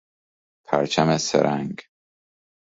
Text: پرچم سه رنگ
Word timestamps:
پرچم 0.65 1.17
سه 1.17 1.39
رنگ 1.41 1.81